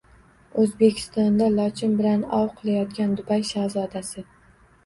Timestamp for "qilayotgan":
2.63-3.15